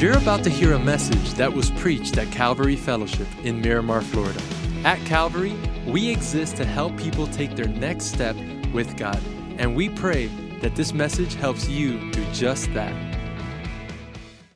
[0.00, 4.40] You're about to hear a message that was preached at Calvary Fellowship in Miramar, Florida.
[4.82, 5.54] At Calvary,
[5.86, 8.34] we exist to help people take their next step
[8.72, 9.20] with God,
[9.58, 10.28] and we pray
[10.62, 12.94] that this message helps you do just that.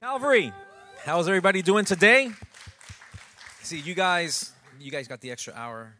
[0.00, 0.50] Calvary,
[1.04, 2.30] how's everybody doing today?
[3.61, 4.50] See, you guys,
[4.80, 5.92] you guys got the extra hour.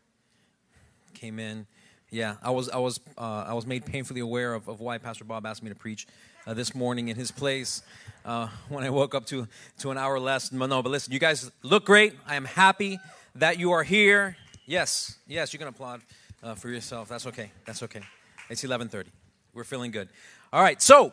[1.13, 1.67] Came in,
[2.09, 2.37] yeah.
[2.43, 5.45] I was, I was, uh, I was made painfully aware of, of why Pastor Bob
[5.45, 6.07] asked me to preach
[6.47, 7.83] uh, this morning in his place
[8.25, 9.47] uh, when I woke up to
[9.79, 10.53] to an hour less.
[10.53, 12.15] No, but listen, you guys look great.
[12.27, 12.99] I am happy
[13.37, 14.37] that you are here.
[14.67, 16.01] Yes, yes, you can applaud
[16.43, 17.09] uh, for yourself.
[17.09, 17.51] That's okay.
[17.67, 18.01] That's okay.
[18.49, 19.07] It's 11:30.
[19.53, 20.09] We're feeling good.
[20.53, 21.13] All right, so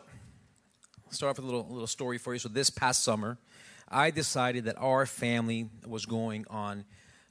[1.10, 2.38] start off with a little little story for you.
[2.38, 3.38] So this past summer,
[3.88, 6.84] I decided that our family was going on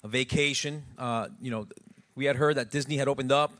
[0.03, 0.83] a vacation.
[0.97, 1.67] Uh, you know,
[2.15, 3.53] we had heard that Disney had opened up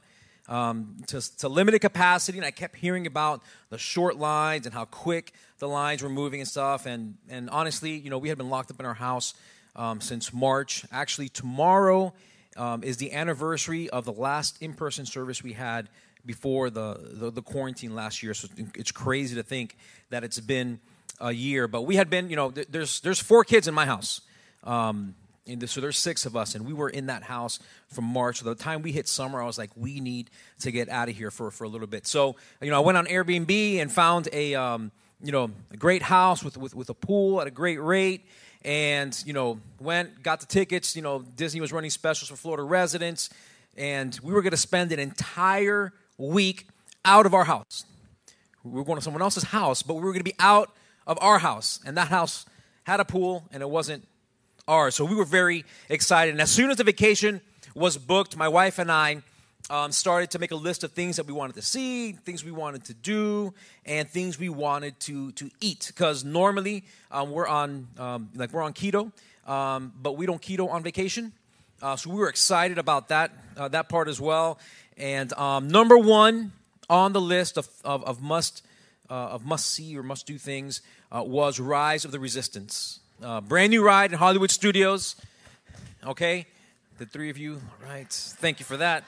[0.51, 4.83] um, to, to limited capacity, and I kept hearing about the short lines and how
[4.85, 6.85] quick the lines were moving and stuff.
[6.85, 9.33] And and honestly, you know, we had been locked up in our house
[9.77, 10.85] um, since March.
[10.91, 12.13] Actually, tomorrow
[12.57, 15.87] um, is the anniversary of the last in-person service we had
[16.25, 18.33] before the, the, the quarantine last year.
[18.33, 19.77] So it's crazy to think
[20.09, 20.79] that it's been
[21.19, 21.69] a year.
[21.69, 24.21] But we had been, you know, there's there's four kids in my house.
[24.65, 25.15] Um,
[25.59, 28.39] the, so there's six of us, and we were in that house from March.
[28.39, 31.15] So the time we hit summer, I was like, we need to get out of
[31.15, 32.07] here for, for a little bit.
[32.07, 34.91] So, you know, I went on Airbnb and found a, um,
[35.23, 38.25] you know, a great house with, with, with a pool at a great rate.
[38.63, 40.95] And, you know, went, got the tickets.
[40.95, 43.29] You know, Disney was running specials for Florida residents.
[43.75, 46.67] And we were going to spend an entire week
[47.03, 47.85] out of our house.
[48.63, 50.71] We were going to someone else's house, but we were going to be out
[51.07, 51.79] of our house.
[51.85, 52.45] And that house
[52.83, 54.07] had a pool, and it wasn't
[54.67, 54.95] ours.
[54.95, 56.31] So we were very excited.
[56.31, 57.41] And as soon as the vacation
[57.75, 59.21] was booked, my wife and I
[59.69, 62.51] um, started to make a list of things that we wanted to see, things we
[62.51, 63.53] wanted to do,
[63.85, 65.85] and things we wanted to to eat.
[65.87, 69.11] Because normally um, we're on um, like we're on keto,
[69.47, 71.31] um, but we don't keto on vacation.
[71.81, 74.59] Uh, so we were excited about that uh, that part as well.
[74.97, 76.51] And um, number one
[76.89, 78.65] on the list of of, of must
[79.09, 82.99] uh, of must see or must do things uh, was Rise of the Resistance.
[83.21, 85.15] Uh, brand new ride in Hollywood Studios.
[86.03, 86.47] Okay,
[86.97, 88.11] the three of you, right?
[88.11, 89.03] Thank you for that.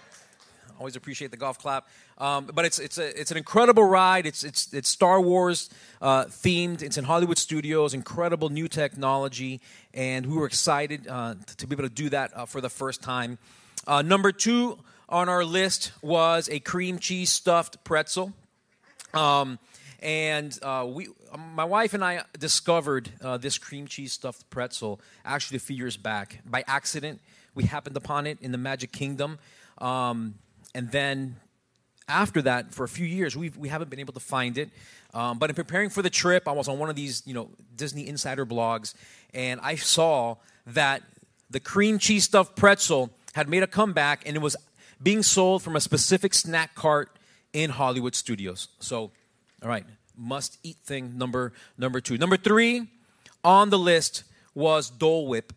[0.78, 1.88] Always appreciate the golf clap.
[2.20, 4.28] Um, but it's it's a it's an incredible ride.
[4.28, 6.84] It's it's it's Star Wars uh, themed.
[6.84, 7.96] It's in Hollywood Studios.
[7.96, 9.62] Incredible new technology,
[9.96, 13.02] and we were excited uh, to be able to do that uh, for the first
[13.02, 13.40] time.
[13.88, 14.78] Uh, number two
[15.10, 18.32] on our list was a cream cheese stuffed pretzel.
[19.16, 19.58] Um,
[20.04, 21.08] and uh, we,
[21.56, 25.96] my wife and I discovered uh, this cream cheese stuffed pretzel actually a few years
[25.96, 27.22] back by accident.
[27.56, 29.40] We happened upon it in the Magic Kingdom,
[29.78, 30.36] um,
[30.76, 31.38] and then
[32.10, 34.70] after that, for a few years, we've, we haven't been able to find it.
[35.14, 37.50] Um, but in preparing for the trip, I was on one of these, you know,
[37.76, 38.94] Disney Insider blogs,
[39.34, 40.36] and I saw
[40.68, 41.02] that
[41.50, 44.58] the cream cheese stuffed pretzel had made a comeback, and it was
[45.02, 47.18] being sold from a specific snack cart
[47.54, 48.68] in Hollywood Studios.
[48.80, 49.12] So
[49.64, 49.86] all right,
[50.18, 52.18] must eat thing number number two.
[52.18, 52.88] Number three
[53.44, 55.54] on the list was Dole Whip.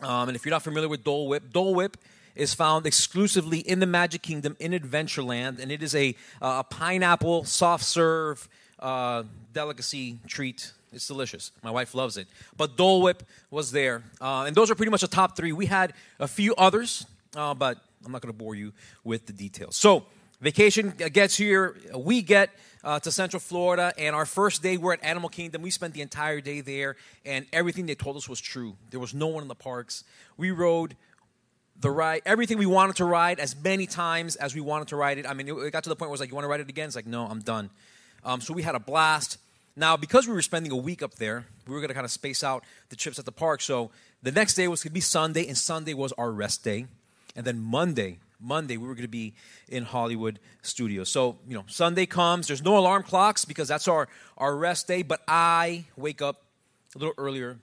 [0.00, 1.96] Um, and if you're not familiar with Dole Whip, Dole Whip
[2.34, 6.64] is found exclusively in the Magic Kingdom in Adventureland, and it is a, uh, a
[6.64, 9.22] pineapple soft serve uh,
[9.52, 10.72] delicacy treat.
[10.92, 11.52] It's delicious.
[11.62, 12.26] My wife loves it.
[12.56, 14.02] But Dole Whip was there.
[14.20, 15.52] Uh, and those are pretty much the top three.
[15.52, 17.06] We had a few others,
[17.36, 18.72] uh, but I'm not going to bore you
[19.04, 19.76] with the details.
[19.76, 20.06] So,
[20.40, 21.76] vacation gets here.
[21.94, 22.50] We get
[22.84, 25.62] uh, to Central Florida, and our first day we're at Animal Kingdom.
[25.62, 28.76] We spent the entire day there, and everything they told us was true.
[28.90, 30.04] There was no one in the parks.
[30.36, 30.96] We rode
[31.80, 35.18] the ride, everything we wanted to ride as many times as we wanted to ride
[35.18, 35.26] it.
[35.28, 36.60] I mean, it, got to the point where it was like, you want to ride
[36.60, 36.86] it again?
[36.86, 37.70] It's like, no, I'm done.
[38.24, 39.38] Um, so we had a blast.
[39.74, 42.10] Now, because we were spending a week up there, we were going to kind of
[42.10, 43.62] space out the trips at the park.
[43.62, 43.90] So
[44.22, 46.86] the next day was going to be Sunday, and Sunday was our rest day.
[47.34, 49.34] And then Monday, Monday, we were going to be
[49.68, 51.08] in Hollywood Studios.
[51.08, 55.02] So, you know, Sunday comes, there's no alarm clocks because that's our, our rest day,
[55.02, 56.42] but I wake up
[56.94, 57.58] a little earlier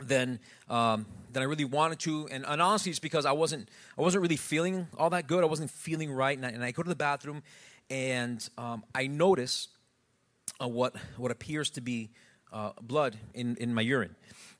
[0.00, 0.38] than,
[0.68, 2.28] um, than I really wanted to.
[2.30, 3.68] And, and, honestly, it's because I wasn't,
[3.98, 5.42] I wasn't really feeling all that good.
[5.42, 6.36] I wasn't feeling right.
[6.36, 7.42] And I, and I go to the bathroom
[7.90, 9.68] and um, I notice
[10.62, 12.10] uh, what, what appears to be
[12.52, 14.14] uh, blood in, in my urine.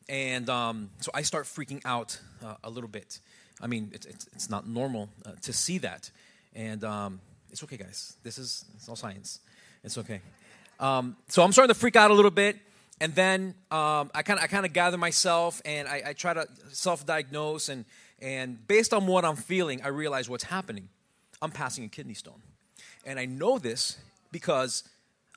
[0.08, 3.20] And um, so I start freaking out uh, a little bit.
[3.60, 6.10] I mean, it's, it's, it's not normal uh, to see that.
[6.54, 7.20] And um,
[7.50, 8.16] it's okay, guys.
[8.22, 9.40] This is it's all science.
[9.82, 10.20] It's okay.
[10.80, 12.56] Um, so I'm starting to freak out a little bit.
[13.00, 16.32] And then um, I kind of I kind of gather myself and I, I try
[16.32, 17.84] to self-diagnose and
[18.20, 20.88] and based on what I'm feeling, I realize what's happening.
[21.42, 22.40] I'm passing a kidney stone,
[23.04, 23.98] and I know this
[24.30, 24.84] because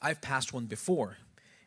[0.02, 1.18] I've passed one before,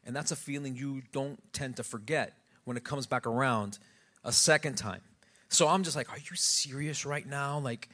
[0.04, 2.32] And that's a feeling you don't tend to forget
[2.64, 3.78] when it comes back around
[4.24, 5.02] a second time.
[5.50, 7.58] So I'm just like, are you serious right now?
[7.58, 7.88] Like,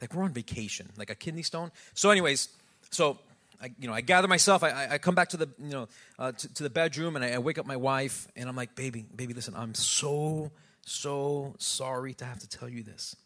[0.00, 1.72] like we're on vacation, like a kidney stone.
[1.94, 2.48] So, anyways,
[2.90, 3.18] so
[3.60, 4.62] I, you know, I gather myself.
[4.62, 7.32] I, I come back to the, you know, uh, to, to, the bedroom, and I,
[7.32, 10.50] I wake up my wife, and I'm like, baby, baby, listen, I'm so,
[10.84, 13.16] so sorry to have to tell you this.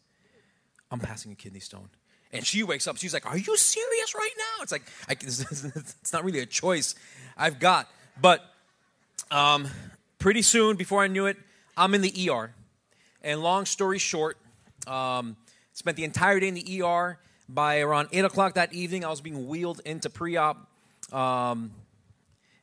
[0.89, 1.89] I'm passing a kidney stone.
[2.31, 2.97] And she wakes up.
[2.97, 6.93] She's like, "Are you serious right now?" It's like I, it's not really a choice
[7.35, 7.89] I've got.
[8.21, 8.45] But
[9.31, 9.67] um,
[10.19, 11.37] pretty soon, before I knew it,
[11.75, 12.53] I'm in the ER.
[13.21, 14.37] And long story short,
[14.87, 15.35] um,
[15.73, 17.19] spent the entire day in the ER.
[17.47, 20.69] By around eight o'clock that evening, I was being wheeled into pre-op.
[21.11, 21.71] Um,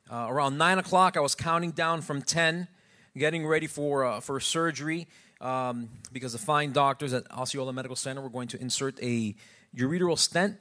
[0.09, 2.69] uh, around nine o'clock, I was counting down from ten,
[3.17, 5.07] getting ready for uh, for surgery
[5.41, 9.35] um, because the fine doctors at Osceola Medical Center were going to insert a
[9.75, 10.57] ureteral stent.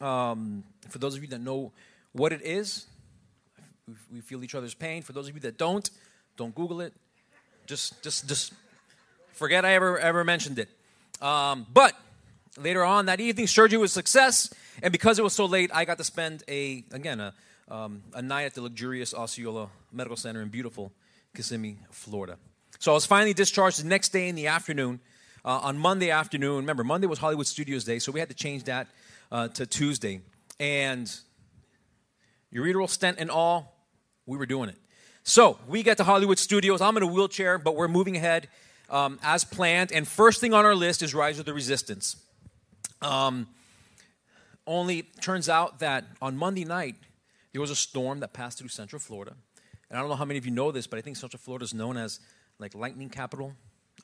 [0.00, 1.72] Um, for those of you that know
[2.12, 2.86] what it is,
[4.12, 5.02] we feel each other's pain.
[5.02, 5.88] For those of you that don't,
[6.36, 6.92] don't Google it.
[7.66, 8.52] Just, just, just
[9.34, 10.68] forget I ever, ever mentioned it.
[11.22, 11.94] Um, but
[12.56, 14.52] later on that evening, surgery was a success,
[14.82, 17.34] and because it was so late, I got to spend a again a,
[17.68, 20.92] um, a night at the luxurious Osceola Medical Center in beautiful
[21.34, 22.36] Kissimmee, Florida.
[22.78, 25.00] So I was finally discharged the next day in the afternoon
[25.44, 26.56] uh, on Monday afternoon.
[26.56, 28.88] Remember, Monday was Hollywood Studios Day, so we had to change that
[29.32, 30.20] uh, to Tuesday.
[30.60, 31.12] And
[32.52, 33.76] ureteral stent and all,
[34.26, 34.76] we were doing it.
[35.22, 36.80] So we get to Hollywood Studios.
[36.80, 38.48] I'm in a wheelchair, but we're moving ahead
[38.94, 39.90] um, as planned.
[39.90, 42.16] And first thing on our list is Rise of the Resistance.
[43.02, 43.48] Um,
[44.66, 46.94] only turns out that on Monday night,
[47.52, 49.34] there was a storm that passed through Central Florida.
[49.90, 51.64] And I don't know how many of you know this, but I think Central Florida
[51.64, 52.20] is known as
[52.60, 53.54] like lightning capital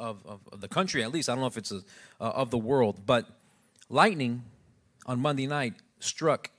[0.01, 1.29] of, of, of the country, at least.
[1.29, 1.83] I don't know if it's a,
[2.21, 3.07] uh, of the world.
[3.07, 3.27] But
[3.89, 4.43] lightning
[5.07, 6.51] on Monday night struck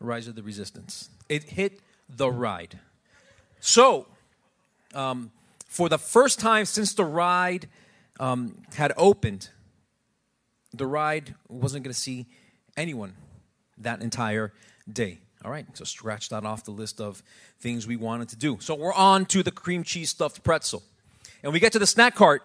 [0.00, 1.08] Rise of the Resistance.
[1.30, 2.78] It hit the ride.
[3.60, 4.06] So,
[4.94, 5.32] um,
[5.68, 7.68] for the first time since the ride
[8.18, 9.50] um, had opened,
[10.72, 12.26] the ride wasn't going to see
[12.76, 13.14] anyone
[13.76, 14.52] that entire
[14.90, 15.18] day.
[15.44, 17.22] All right, so scratch that off the list of
[17.60, 18.58] things we wanted to do.
[18.60, 20.82] So we're on to the cream cheese stuffed pretzel.
[21.44, 22.42] And we get to the snack cart,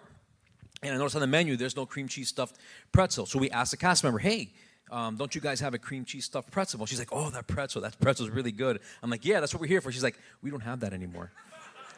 [0.82, 2.56] and I notice on the menu there's no cream cheese stuffed
[2.92, 3.26] pretzel.
[3.26, 4.52] So we ask the cast member, hey,
[4.92, 6.78] um, don't you guys have a cream cheese stuffed pretzel?
[6.78, 8.80] Well, she's like, oh, that pretzel, that pretzel's really good.
[9.02, 9.90] I'm like, yeah, that's what we're here for.
[9.90, 11.32] She's like, we don't have that anymore.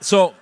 [0.00, 0.34] so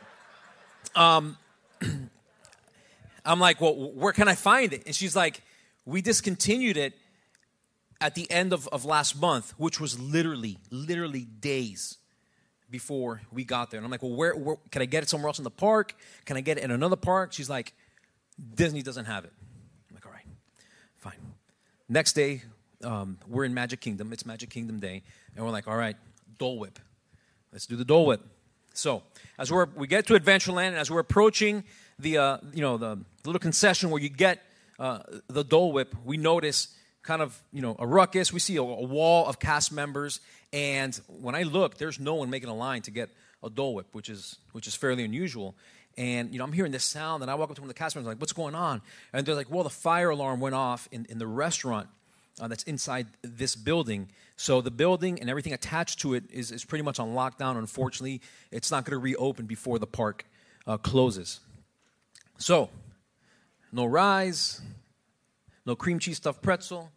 [0.94, 1.36] um,
[3.24, 4.84] I'm like, well, where can I find it?
[4.86, 5.42] And she's like,
[5.86, 6.94] we discontinued it
[8.00, 11.98] at the end of, of last month, which was literally, literally days
[12.70, 13.78] before we got there.
[13.78, 15.94] And I'm like, well, where, where, can I get it somewhere else in the park?
[16.24, 17.32] Can I get it in another park?
[17.32, 17.72] She's like,
[18.54, 19.32] Disney doesn't have it.
[19.88, 20.26] I'm like, all right,
[20.98, 21.18] fine.
[21.88, 22.42] Next day,
[22.82, 24.12] um, we're in Magic Kingdom.
[24.12, 25.02] It's Magic Kingdom Day,
[25.36, 25.96] and we're like, all right,
[26.38, 26.78] Dole Whip.
[27.52, 28.20] Let's do the Dole Whip.
[28.74, 29.02] So
[29.38, 31.64] as we're we get to Adventureland, and as we're approaching
[31.98, 34.42] the uh, you know the little concession where you get
[34.78, 34.98] uh,
[35.28, 36.68] the Dole Whip, we notice
[37.02, 38.32] kind of you know a ruckus.
[38.32, 40.20] We see a, a wall of cast members,
[40.52, 43.10] and when I look, there's no one making a line to get
[43.42, 45.54] a Dole Whip, which is which is fairly unusual.
[45.96, 47.78] And you know, I'm hearing this sound, and I walk up to one of the
[47.78, 48.82] cast members, like, "What's going on?"
[49.12, 51.88] And they're like, "Well, the fire alarm went off in, in the restaurant
[52.40, 54.08] uh, that's inside this building.
[54.36, 57.56] So the building and everything attached to it is, is pretty much on lockdown.
[57.56, 60.26] Unfortunately, it's not going to reopen before the park
[60.66, 61.40] uh, closes.
[62.38, 62.70] So,
[63.72, 64.60] no rise,
[65.64, 66.90] no cream cheese stuffed pretzel,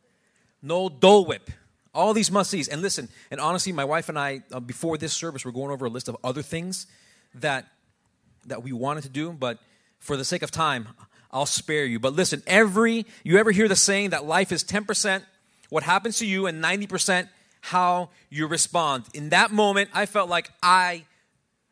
[0.61, 1.49] no Dole Whip.
[1.93, 2.67] All these must sees.
[2.67, 5.85] And listen, and honestly, my wife and I, uh, before this service, we're going over
[5.85, 6.87] a list of other things
[7.35, 7.67] that
[8.47, 9.59] that we wanted to do, but
[9.99, 10.87] for the sake of time,
[11.31, 11.99] I'll spare you.
[11.99, 15.23] But listen, every you ever hear the saying that life is 10%
[15.69, 17.29] what happens to you and 90%
[17.61, 19.05] how you respond.
[19.13, 21.05] In that moment, I felt like I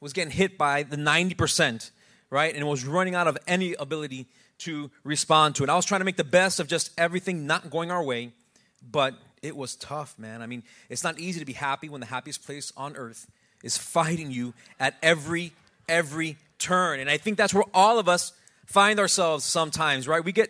[0.01, 1.91] was getting hit by the 90%,
[2.29, 2.53] right?
[2.53, 4.27] And was running out of any ability
[4.59, 5.69] to respond to it.
[5.69, 8.31] I was trying to make the best of just everything not going our way,
[8.81, 10.41] but it was tough, man.
[10.41, 13.27] I mean, it's not easy to be happy when the happiest place on earth
[13.63, 15.53] is fighting you at every
[15.87, 16.99] every turn.
[16.99, 18.33] And I think that's where all of us
[18.65, 20.23] find ourselves sometimes, right?
[20.23, 20.49] We get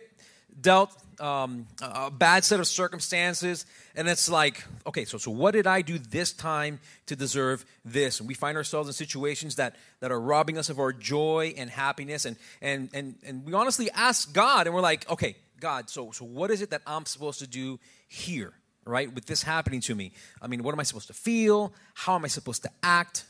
[0.60, 5.66] dealt um, a bad set of circumstances, and it's like, okay, so, so what did
[5.66, 8.20] I do this time to deserve this?
[8.20, 11.70] And we find ourselves in situations that, that are robbing us of our joy and
[11.70, 16.10] happiness, and, and, and, and we honestly ask God, and we're like, okay, God, so,
[16.10, 18.52] so what is it that I'm supposed to do here,
[18.84, 20.12] right, with this happening to me?
[20.42, 21.72] I mean, what am I supposed to feel?
[21.94, 23.24] How am I supposed to act?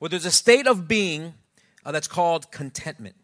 [0.00, 1.34] Well, there's a state of being
[1.84, 3.16] uh, that's called contentment.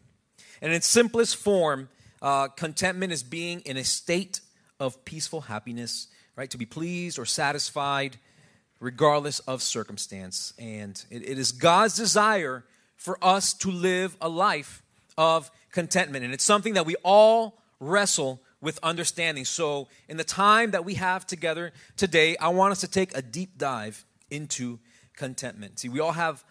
[0.63, 1.89] And in its simplest form,
[2.23, 4.41] uh, contentment is being in a state
[4.79, 6.49] of peaceful happiness, right?
[6.51, 8.17] To be pleased or satisfied
[8.81, 10.55] regardless of circumstance.
[10.59, 12.65] And it, it is God's desire
[12.97, 14.83] for us to live a life
[15.19, 16.25] of contentment.
[16.25, 19.45] And it's something that we all wrestle with understanding.
[19.45, 23.23] So, in the time that we have together today, I want us to take a
[23.23, 24.79] deep dive into
[25.17, 25.81] contentment.
[25.81, 26.45] See, we all have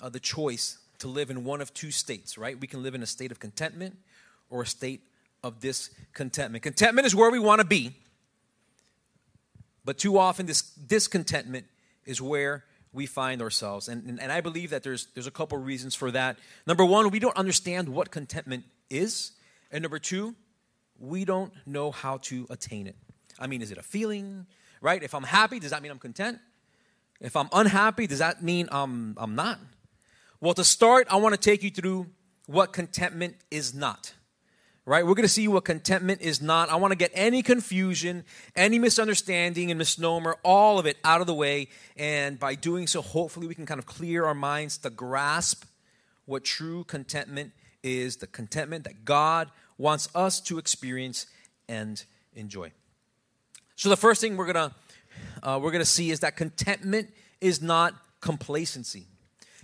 [0.00, 2.58] uh, the choice to live in one of two states, right?
[2.58, 3.96] We can live in a state of contentment
[4.48, 5.02] or a state
[5.42, 6.62] of discontentment.
[6.62, 7.94] Contentment is where we want to be,
[9.84, 11.66] but too often this discontentment
[12.04, 13.88] is where we find ourselves.
[13.88, 16.38] And, and, and, I believe that there's, there's a couple reasons for that.
[16.66, 19.32] Number one, we don't understand what contentment is.
[19.70, 20.34] And number two,
[20.98, 22.96] we don't know how to attain it.
[23.38, 24.46] I mean, is it a feeling,
[24.80, 25.02] right?
[25.02, 26.38] If I'm happy, does that mean I'm content?
[27.20, 29.60] If I'm unhappy, does that mean I'm, I'm not?
[30.40, 32.06] Well, to start, I want to take you through
[32.46, 34.12] what contentment is not
[34.86, 35.04] right?
[35.04, 36.68] We're going to see what contentment is not.
[36.68, 38.24] I want to get any confusion,
[38.56, 41.68] any misunderstanding and misnomer, all of it out of the way.
[41.96, 45.64] And by doing so, hopefully, we can kind of clear our minds to grasp
[46.26, 51.26] what true contentment is the contentment that God wants us to experience
[51.68, 52.02] and
[52.34, 52.72] enjoy.
[53.76, 54.74] So, the first thing we're going to
[55.42, 57.10] uh, we're going to see is that contentment
[57.40, 59.06] is not complacency.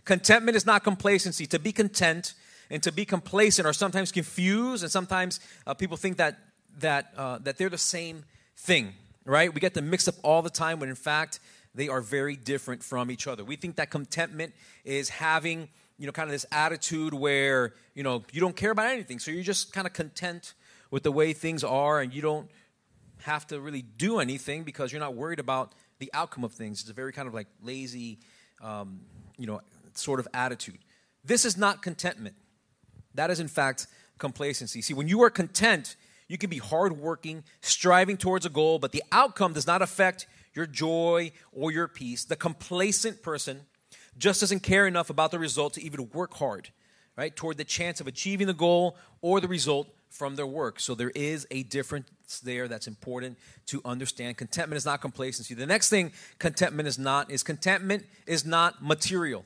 [0.04, 1.46] Contentment is not complacency.
[1.46, 2.34] To be content
[2.70, 6.38] and to be complacent are sometimes confused, and sometimes uh, people think that
[6.78, 8.24] that uh, that they're the same
[8.56, 8.94] thing.
[9.24, 9.52] Right?
[9.52, 11.40] We get them mixed up all the time when in fact
[11.74, 13.44] they are very different from each other.
[13.44, 14.54] We think that contentment
[14.84, 15.68] is having
[15.98, 19.30] you know kind of this attitude where you know you don't care about anything, so
[19.30, 20.54] you're just kind of content
[20.90, 22.48] with the way things are, and you don't
[23.22, 26.80] have to really do anything because you're not worried about the outcome of things.
[26.80, 28.18] It's a very kind of like lazy,
[28.62, 29.00] um,
[29.38, 29.60] you know,
[29.94, 30.78] sort of attitude.
[31.24, 32.36] This is not contentment.
[33.16, 33.86] That is, in fact,
[34.18, 34.80] complacency.
[34.82, 35.96] See, when you are content,
[36.28, 40.66] you can be hardworking, striving towards a goal, but the outcome does not affect your
[40.66, 42.24] joy or your peace.
[42.24, 43.60] The complacent person
[44.18, 46.70] just doesn't care enough about the result to even work hard,
[47.16, 50.80] right, toward the chance of achieving the goal or the result from their work.
[50.80, 52.08] So there is a difference
[52.42, 54.36] there that's important to understand.
[54.38, 55.54] Contentment is not complacency.
[55.54, 59.44] The next thing contentment is not is contentment is not material.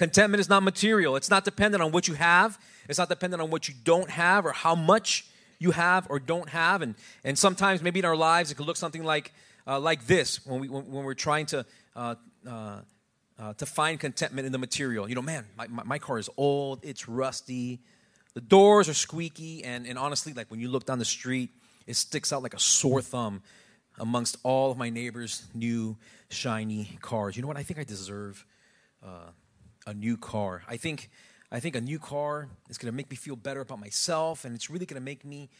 [0.00, 1.14] Contentment is not material.
[1.14, 2.58] It's not dependent on what you have.
[2.88, 5.26] It's not dependent on what you don't have or how much
[5.58, 6.80] you have or don't have.
[6.80, 9.30] And, and sometimes, maybe in our lives, it could look something like,
[9.66, 12.14] uh, like this when, we, when, when we're trying to, uh,
[12.48, 12.78] uh,
[13.38, 15.06] uh, to find contentment in the material.
[15.06, 17.80] You know, man, my, my, my, car is old, it's rusty,
[18.32, 21.50] the doors are squeaky, and, and honestly, like when you look down the street,
[21.86, 23.42] it sticks out like a sore thumb
[23.98, 25.98] amongst all of my neighbors' new,
[26.30, 27.36] shiny cars.
[27.36, 27.58] You know what?
[27.58, 28.46] I think I deserve
[29.04, 29.28] uh,
[29.90, 30.62] a new car.
[30.68, 31.10] I think,
[31.50, 34.54] I think a new car is going to make me feel better about myself, and
[34.54, 35.50] it's really going to make me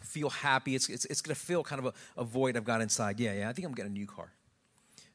[0.00, 0.74] feel happy.
[0.74, 3.20] It's, it's, it's going to fill kind of a, a void I've got inside.
[3.20, 4.28] Yeah, yeah, I think I'm getting a new car,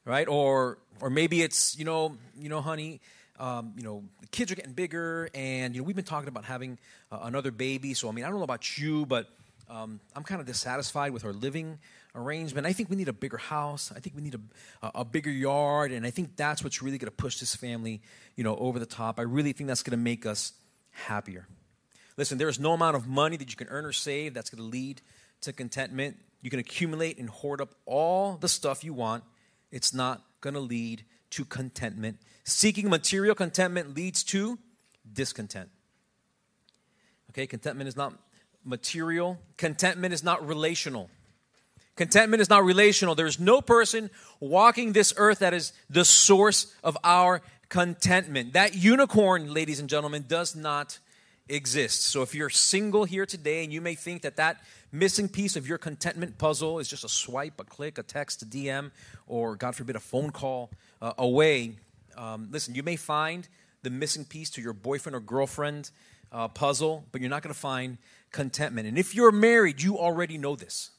[0.04, 0.26] right?
[0.26, 3.00] Or, or maybe it's, you know, you know, honey,
[3.38, 6.46] um, you know, the kids are getting bigger, and, you know, we've been talking about
[6.46, 6.78] having
[7.10, 7.92] uh, another baby.
[7.92, 9.28] So, I mean, I don't know about you, but
[9.68, 11.78] um, I'm kind of dissatisfied with our living
[12.14, 12.66] arrangement.
[12.66, 13.92] I think we need a bigger house.
[13.94, 14.34] I think we need
[14.82, 18.02] a, a bigger yard, and I think that's what's really going to push this family,
[18.36, 19.18] you know, over the top.
[19.18, 20.52] I really think that's going to make us
[20.90, 21.46] happier.
[22.16, 24.62] Listen, there is no amount of money that you can earn or save that's going
[24.62, 25.00] to lead
[25.40, 26.16] to contentment.
[26.42, 29.24] You can accumulate and hoard up all the stuff you want.
[29.70, 32.18] It's not going to lead to contentment.
[32.44, 34.58] Seeking material contentment leads to
[35.10, 35.70] discontent.
[37.30, 38.12] Okay, contentment is not
[38.64, 41.08] material, contentment is not relational.
[41.96, 43.14] Contentment is not relational.
[43.14, 48.54] There is no person walking this earth that is the source of our contentment.
[48.54, 50.98] That unicorn, ladies and gentlemen, does not
[51.48, 52.02] exist.
[52.02, 55.68] So if you're single here today and you may think that that missing piece of
[55.68, 58.90] your contentment puzzle is just a swipe, a click, a text, a DM,
[59.26, 60.70] or God forbid, a phone call
[61.00, 61.76] uh, away,
[62.16, 63.48] um, listen, you may find
[63.82, 65.90] the missing piece to your boyfriend or girlfriend
[66.30, 67.98] uh, puzzle, but you're not going to find
[68.30, 68.86] contentment.
[68.86, 70.90] And if you're married, you already know this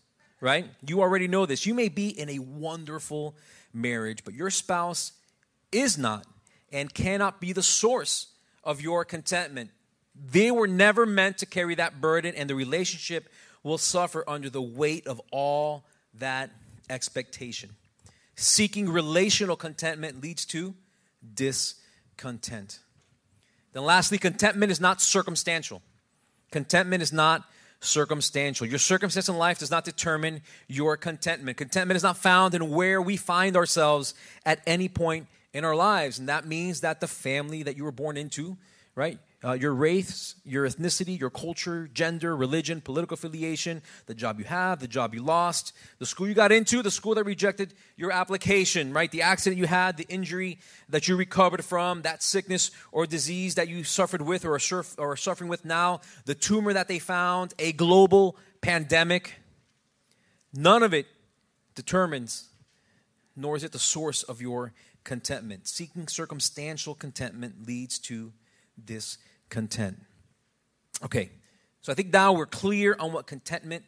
[0.44, 0.66] right?
[0.86, 1.66] You already know this.
[1.66, 3.34] You may be in a wonderful
[3.74, 5.14] marriage, but your spouse
[5.72, 6.26] is not
[6.70, 8.28] and cannot be the source
[8.62, 9.72] of your contentment.
[10.14, 13.30] They were never meant to carry that burden, and the relationship
[13.64, 15.86] will suffer under the weight of all
[16.16, 16.50] that
[16.90, 17.70] expectation.
[18.36, 20.76] Seeking relational contentment leads to
[21.34, 22.80] discontent.
[23.72, 25.82] Then, lastly, contentment is not circumstantial.
[26.52, 27.46] Contentment is not
[27.84, 28.66] circumstantial.
[28.66, 31.58] Your circumstance in life does not determine your contentment.
[31.58, 34.14] Contentment is not found in where we find ourselves
[34.46, 36.20] at any point in our lives.
[36.20, 38.58] And that means that the family that you were born into,
[38.96, 39.20] right?
[39.44, 44.80] Uh, your race, your ethnicity, your culture, gender, religion, political affiliation, the job you have,
[44.80, 48.94] the job you lost, the school you got into, the school that rejected your application,
[48.94, 49.12] right?
[49.12, 53.68] The accident you had, the injury that you recovered from, that sickness or disease that
[53.68, 57.00] you suffered with or are, surf- or are suffering with now, the tumor that they
[57.00, 59.34] found, a global pandemic.
[60.54, 61.08] None of it
[61.76, 62.50] determines,
[63.36, 64.74] nor is it the source of your
[65.04, 65.68] contentment.
[65.68, 68.32] Seeking circumstantial contentment leads to
[69.54, 70.00] discontent.
[71.04, 71.30] Okay,
[71.82, 73.86] so I think now we're clear on what contentment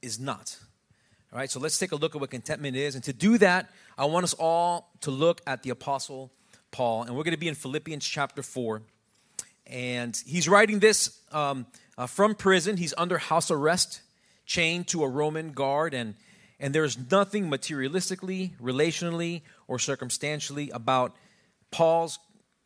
[0.00, 0.56] is not.
[1.30, 2.94] All right, so let's take a look at what contentment is.
[2.94, 6.32] And to do that, I want us all to look at the Apostle
[6.70, 7.02] Paul.
[7.02, 8.80] And we're going to be in Philippians chapter 4.
[9.66, 11.66] And he's writing this um,
[11.98, 12.78] uh, from prison.
[12.78, 14.00] He's under house arrest,
[14.46, 15.92] chained to a Roman guard.
[15.92, 16.14] And,
[16.58, 21.14] and there's nothing materialistically, relationally, or circumstantially about
[21.70, 22.18] Paul's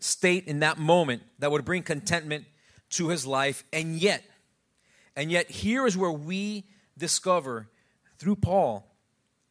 [0.02, 2.44] state in that moment that would bring contentment
[2.90, 3.64] to his life.
[3.72, 4.22] And yet,
[5.16, 6.64] and yet, here is where we
[6.96, 7.68] discover
[8.18, 8.86] through Paul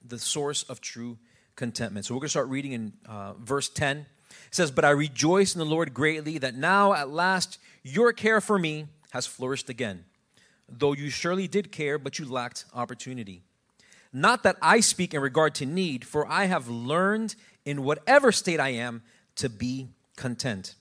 [0.06, 1.18] the source of true
[1.56, 2.06] contentment.
[2.06, 3.98] So we're going to start reading in uh, verse 10.
[3.98, 4.06] It
[4.52, 8.58] says, But I rejoice in the Lord greatly that now at last your care for
[8.58, 10.06] me has flourished again,
[10.68, 13.44] though you surely did care, but you lacked opportunity.
[14.14, 18.60] Not that I speak in regard to need, for I have learned in whatever state
[18.60, 19.04] I am
[19.36, 19.90] to be
[20.22, 20.76] content.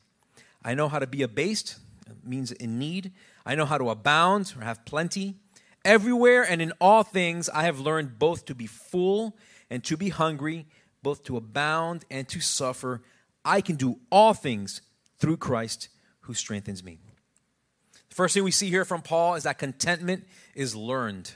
[0.63, 1.79] I know how to be abased,
[2.23, 3.11] means in need.
[3.45, 5.37] I know how to abound or have plenty.
[5.85, 9.37] Everywhere and in all things, I have learned both to be full
[9.71, 10.67] and to be hungry,
[11.03, 13.01] both to abound and to suffer.
[13.45, 14.83] I can do all things
[15.19, 15.89] through Christ
[16.21, 16.99] who strengthens me.
[18.11, 21.33] The first thing we see here from Paul is that contentment is learned.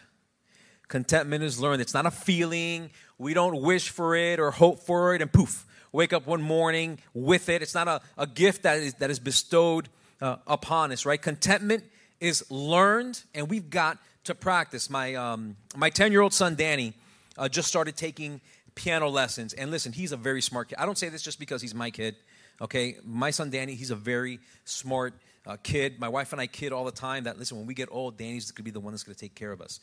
[0.89, 1.81] Contentment is learned.
[1.81, 2.91] It's not a feeling.
[3.17, 5.65] We don't wish for it or hope for it and poof,
[5.95, 7.63] wake up one morning with it.
[7.63, 9.89] It's not a, a gift that is, that is bestowed
[10.21, 11.23] uh, upon us, right?
[11.23, 11.85] Contentment
[12.21, 14.91] is learned, and we've got to practice.
[14.91, 16.95] My um, my ten year old son Danny
[17.39, 18.41] uh, just started taking
[18.75, 20.79] piano lessons, and listen, he's a very smart kid.
[20.79, 22.17] I don't say this just because he's my kid.
[22.61, 25.15] Okay, my son Danny, he's a very smart
[25.47, 26.01] uh, kid.
[26.01, 28.51] My wife and I kid all the time that listen, when we get old, Danny's
[28.51, 29.79] going to be the one that's going to take care of us.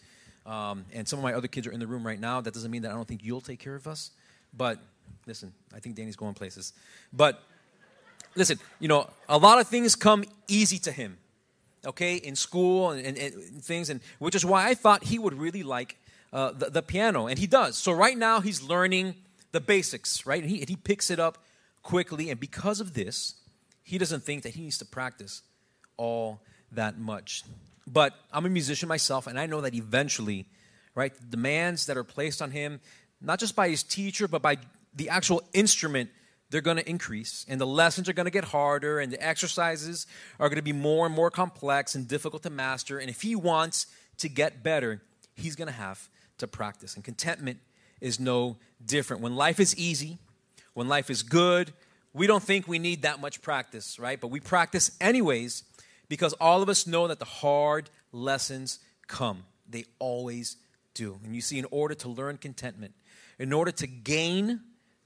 [0.45, 2.41] Um, and some of my other kids are in the room right now.
[2.41, 4.11] That doesn't mean that I don't think you'll take care of us,
[4.57, 4.79] but
[5.25, 6.73] listen, I think Danny's going places.
[7.13, 7.41] But
[8.35, 11.17] listen, you know, a lot of things come easy to him,
[11.85, 15.33] okay, in school and, and, and things, and which is why I thought he would
[15.33, 15.97] really like
[16.33, 17.77] uh, the, the, piano, and he does.
[17.77, 19.15] So right now he's learning
[19.51, 20.41] the basics, right?
[20.41, 21.37] And he, and he picks it up
[21.83, 23.35] quickly, and because of this,
[23.83, 25.41] he doesn't think that he needs to practice
[25.97, 27.43] all that much.
[27.85, 30.45] But I'm a musician myself, and I know that eventually,
[30.95, 32.79] right, the demands that are placed on him,
[33.19, 34.57] not just by his teacher, but by
[34.93, 36.09] the actual instrument
[36.49, 40.05] they're going to increase and the lessons are going to get harder and the exercises
[40.39, 43.35] are going to be more and more complex and difficult to master and if he
[43.35, 45.01] wants to get better
[45.35, 46.95] he's going to have to practice.
[46.95, 47.59] And contentment
[47.99, 49.21] is no different.
[49.21, 50.19] When life is easy
[50.73, 51.73] when life is good
[52.13, 54.19] we don't think we need that much practice right?
[54.19, 55.63] But we practice anyways
[56.09, 59.45] because all of us know that the hard lessons come.
[59.69, 60.57] They always
[60.93, 61.17] do.
[61.23, 62.93] And you see in order to learn contentment
[63.39, 64.59] in order to gain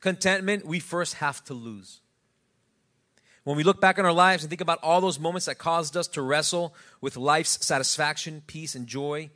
[0.05, 1.99] contentment, we first have to lose.
[3.43, 5.97] When we look back on our lives and think about all those moments that caused
[5.97, 9.31] us to wrestle with life's satisfaction, peace, and joy,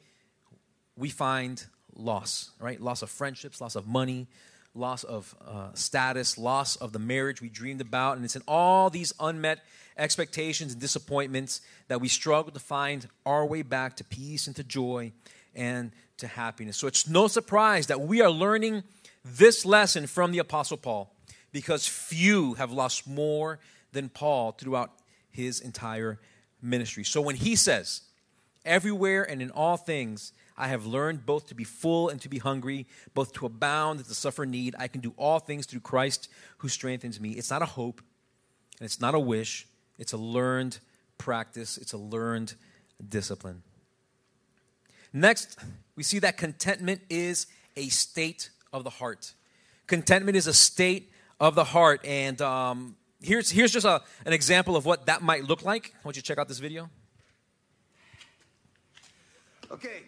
[0.96, 2.80] we find loss, right?
[2.80, 4.28] Loss of friendships, loss of money,
[4.76, 8.18] loss of uh, status, loss of the marriage we dreamed about.
[8.18, 9.66] And it's in all these unmet
[9.98, 14.64] expectations and disappointments that we struggle to find our way back to peace and to
[14.64, 15.14] joy
[15.56, 16.78] and to happiness.
[16.78, 18.84] So it's no surprise that we are learning
[19.24, 21.14] this lesson from the Apostle Paul
[21.52, 23.60] because few have lost more
[23.92, 24.92] than Paul throughout
[25.30, 26.20] his entire
[26.62, 27.04] ministry.
[27.04, 28.02] So when he says,
[28.66, 32.40] Everywhere and in all things, I have learned both to be full and to be
[32.40, 34.76] hungry, both to abound and to suffer need.
[34.78, 37.32] I can do all things through Christ who strengthens me.
[37.32, 38.02] It's not a hope
[38.80, 39.66] and it's not a wish,
[39.98, 40.80] it's a learned
[41.18, 42.54] practice, it's a learned
[43.08, 43.64] discipline.
[45.14, 45.58] Next,
[45.96, 49.34] we see that contentment is a state of the heart.
[49.88, 52.06] Contentment is a state of the heart.
[52.06, 55.94] And um, here's, here's just a, an example of what that might look like.
[55.96, 56.90] I want you to check out this video.
[59.72, 60.02] Okay,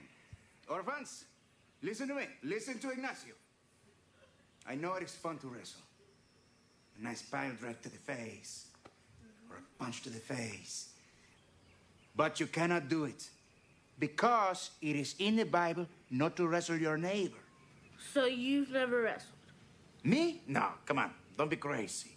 [0.67, 1.25] orphans,
[1.83, 2.23] listen to me.
[2.43, 3.33] Listen to Ignacio.
[4.67, 5.81] I know it is fun to wrestle.
[6.99, 8.65] A nice pile drive to the face,
[9.49, 10.89] or a punch to the face.
[12.15, 13.29] But you cannot do it
[13.99, 17.37] because it is in the Bible not to wrestle your neighbor.
[18.13, 19.33] So you've never wrestled?
[20.03, 20.41] Me?
[20.47, 21.11] No, come on.
[21.37, 22.11] Don't be crazy.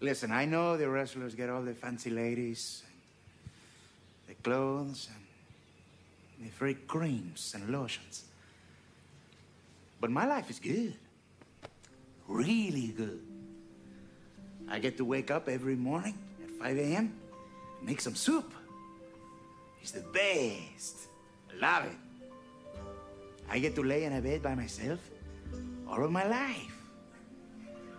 [0.00, 2.82] Listen, I know the wrestlers get all the fancy ladies,
[4.26, 5.08] and the clothes,
[6.36, 8.24] and the free creams and lotions.
[10.00, 10.94] But my life is good.
[12.26, 13.20] Really good.
[14.68, 17.12] I get to wake up every morning at 5 a.m.
[17.82, 18.52] make some soup.
[19.80, 21.08] It's the best.
[21.50, 21.96] I love it.
[23.52, 24.98] I get to lay in a bed by myself
[25.86, 26.74] all of my life.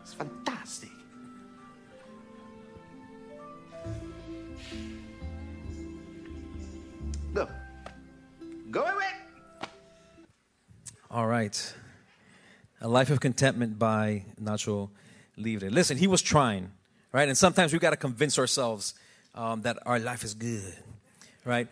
[0.01, 0.89] It's fantastic.
[7.35, 7.47] Go.
[8.71, 9.11] Go away.
[11.11, 11.75] All right.
[12.81, 14.89] A Life of Contentment by Nacho
[15.37, 15.69] Libre.
[15.69, 16.71] Listen, he was trying,
[17.11, 17.27] right?
[17.27, 18.95] And sometimes we've got to convince ourselves
[19.35, 20.75] um, that our life is good,
[21.45, 21.67] right?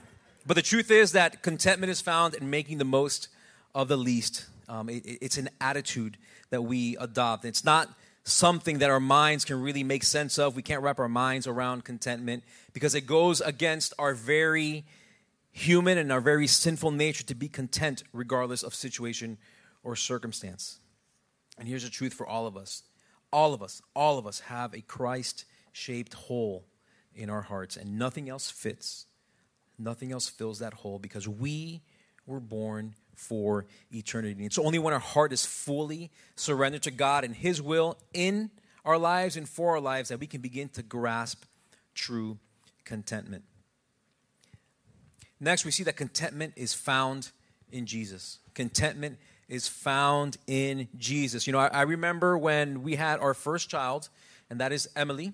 [0.46, 3.28] But the truth is that contentment is found in making the most
[3.74, 4.46] of the least.
[4.68, 6.18] Um, it, it's an attitude
[6.50, 7.46] that we adopt.
[7.46, 7.90] It's not
[8.24, 10.56] something that our minds can really make sense of.
[10.56, 14.86] We can't wrap our minds around contentment because it goes against our very
[15.52, 19.38] human and our very sinful nature to be content regardless of situation
[19.84, 20.80] or circumstance.
[21.58, 22.84] And here's the truth for all of us
[23.34, 26.66] all of us, all of us have a Christ shaped hole
[27.16, 29.06] in our hearts, and nothing else fits.
[29.80, 31.82] Nothing else fills that hole because we
[32.26, 34.34] were born for eternity.
[34.34, 38.52] And It's only when our heart is fully surrendered to God and His will in
[38.84, 41.44] our lives and for our lives that we can begin to grasp
[41.94, 42.40] true
[42.84, 43.44] contentment.
[45.40, 47.32] Next, we see that contentment is found
[47.72, 48.40] in Jesus.
[48.54, 49.18] Contentment
[49.50, 51.48] is found in Jesus.
[51.48, 54.10] You know, I, I remember when we had our first child,
[54.50, 55.34] and that is Emily,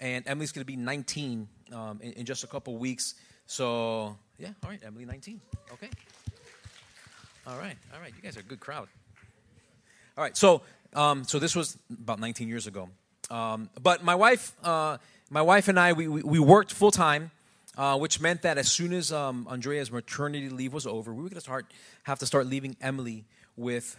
[0.00, 3.14] and Emily's going to be 19 um, in, in just a couple weeks.
[3.46, 5.40] So, yeah, all right, Emily, 19.
[5.72, 5.90] Okay.
[7.48, 8.12] All right, all right.
[8.14, 8.88] You guys are a good crowd.
[10.16, 10.62] All right, so
[10.94, 12.90] um, so this was about 19 years ago.
[13.30, 14.98] Um, but my wife, uh,
[15.30, 17.30] my wife and I, we, we, we worked full time
[17.78, 21.28] uh, which meant that as soon as um, Andrea's maternity leave was over, we were
[21.28, 23.24] going to start have to start leaving Emily
[23.56, 23.96] with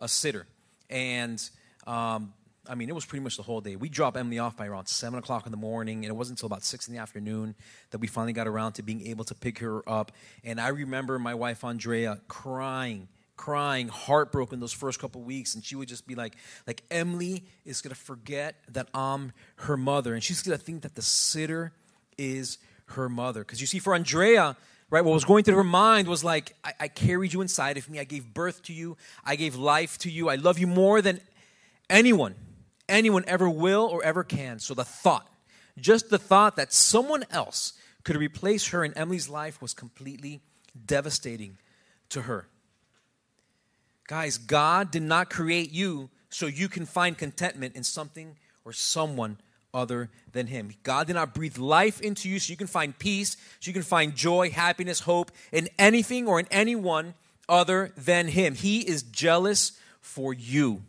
[0.00, 0.46] a sitter,
[0.90, 1.40] and
[1.86, 2.34] um,
[2.68, 3.76] I mean it was pretty much the whole day.
[3.76, 6.46] We dropped Emily off by around seven o'clock in the morning, and it wasn't until
[6.46, 7.54] about six in the afternoon
[7.90, 10.12] that we finally got around to being able to pick her up.
[10.44, 13.08] And I remember my wife Andrea crying
[13.40, 17.80] crying, heartbroken those first couple weeks, and she would just be like, like Emily is
[17.80, 21.72] gonna forget that I'm her mother, and she's gonna think that the sitter
[22.18, 23.40] is her mother.
[23.40, 24.58] Because you see, for Andrea,
[24.90, 27.88] right, what was going through her mind was like, I, I carried you inside of
[27.88, 27.98] me.
[27.98, 28.98] I gave birth to you.
[29.24, 30.28] I gave life to you.
[30.28, 31.18] I love you more than
[31.88, 32.34] anyone,
[32.90, 34.58] anyone ever will or ever can.
[34.58, 35.28] So the thought,
[35.78, 37.74] just the thought that someone else
[38.04, 40.40] could replace her in Emily's life was completely
[40.86, 41.58] devastating
[42.10, 42.48] to her.
[44.08, 49.38] Guys, God did not create you so you can find contentment in something or someone
[49.72, 50.72] other than Him.
[50.82, 53.82] God did not breathe life into you so you can find peace, so you can
[53.82, 57.14] find joy, happiness, hope in anything or in anyone
[57.48, 58.54] other than Him.
[58.54, 60.82] He is jealous for you.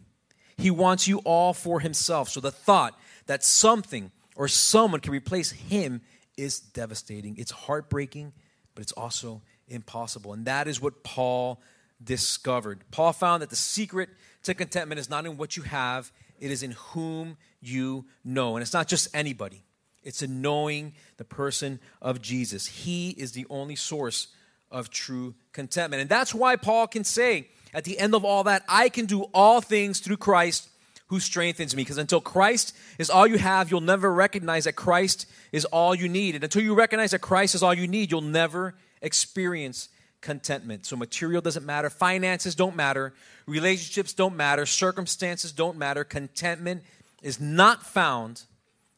[0.62, 2.30] He wants you all for Himself.
[2.30, 6.02] So the thought that something or someone can replace Him
[6.38, 7.36] is devastating.
[7.38, 8.34] It's heartbreaking,
[8.76, 10.34] but it's also impossible.
[10.34, 11.62] And that is what Paul
[12.04, 12.80] discovered.
[12.92, 14.10] Paul found that the secret
[14.44, 18.56] to contentment is not in what you have, it is in whom you know.
[18.56, 19.64] And it's not just anybody,
[20.04, 22.68] it's in knowing the person of Jesus.
[22.68, 24.28] He is the only source
[24.72, 26.02] of true contentment.
[26.02, 29.24] And that's why Paul can say at the end of all that, I can do
[29.34, 30.70] all things through Christ
[31.08, 31.84] who strengthens me.
[31.84, 36.08] Because until Christ is all you have, you'll never recognize that Christ is all you
[36.08, 36.36] need.
[36.36, 39.90] And until you recognize that Christ is all you need, you'll never experience
[40.22, 40.86] contentment.
[40.86, 43.14] So material doesn't matter, finances don't matter,
[43.46, 46.04] relationships don't matter, circumstances don't matter.
[46.04, 46.84] Contentment
[47.22, 48.44] is not found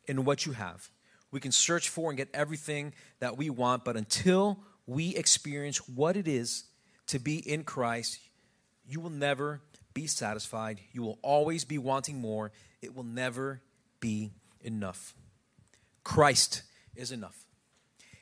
[0.06, 0.90] in what you have.
[1.32, 6.16] We can search for and get everything that we want, but until we experience what
[6.16, 6.66] it is
[7.08, 8.20] to be in Christ,
[8.88, 9.62] you will never
[9.93, 10.80] be satisfied.
[10.91, 12.52] You will always be wanting more.
[12.82, 13.62] It will never
[14.00, 15.13] be enough.
[16.04, 16.63] Christ
[16.96, 17.46] is enough.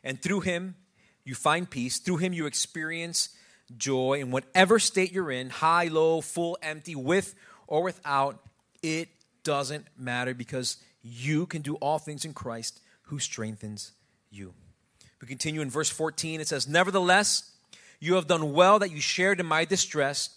[0.03, 0.75] And through him,
[1.23, 1.99] you find peace.
[1.99, 3.29] Through him, you experience
[3.77, 7.35] joy in whatever state you're in high, low, full, empty, with
[7.67, 8.39] or without.
[8.81, 9.09] It
[9.43, 13.91] doesn't matter because you can do all things in Christ who strengthens
[14.29, 14.53] you.
[15.21, 16.41] We continue in verse 14.
[16.41, 17.51] It says, Nevertheless,
[17.99, 20.29] you have done well that you shared in my distress.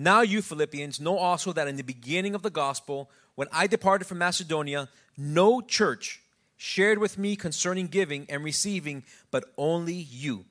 [0.00, 4.06] Now, you Philippians know also that in the beginning of the gospel, when I departed
[4.06, 6.22] from Macedonia, no church
[6.56, 10.46] shared with me concerning giving and receiving, but only you.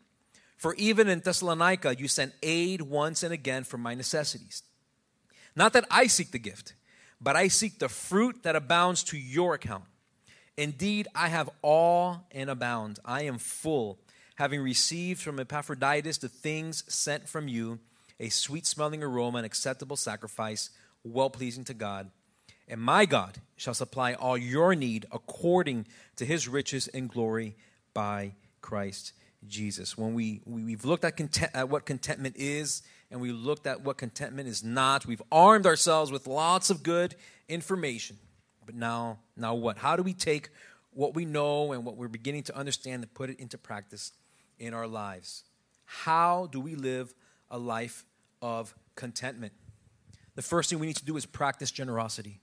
[0.56, 4.62] For even in Thessalonica, you sent aid once and again for my necessities.
[5.56, 6.76] Not that I seek the gift,
[7.20, 9.86] but I seek the fruit that abounds to your account.
[10.58, 13.00] Indeed, I have all and abound.
[13.04, 13.98] I am full,
[14.36, 17.80] having received from Epaphroditus the things sent from you,
[18.20, 20.70] a sweet smelling aroma, an acceptable sacrifice,
[21.04, 22.12] well pleasing to God.
[22.68, 27.56] And my God shall supply all your need according to his riches and glory
[27.94, 29.14] by Christ
[29.48, 29.98] Jesus.
[29.98, 33.82] When we, we, have looked at, content, at what contentment is and we looked at
[33.82, 37.16] what contentment is not, we've armed ourselves with lots of good
[37.48, 38.18] information.
[38.66, 39.78] But now, now what?
[39.78, 40.50] How do we take
[40.92, 44.12] what we know and what we're beginning to understand and put it into practice
[44.60, 45.44] in our lives?
[45.86, 47.16] How do we live
[47.50, 48.06] a life
[48.42, 49.54] of contentment?
[50.36, 52.40] The first thing we need to do is practice generosity.